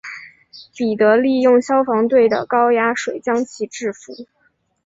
[0.75, 4.27] 彼得利用消防队的高压水将其制伏。